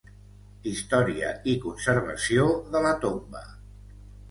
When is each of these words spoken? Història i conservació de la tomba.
Història 0.71 1.33
i 1.51 1.55
conservació 1.67 2.49
de 2.73 2.85
la 2.89 2.97
tomba. 3.07 3.47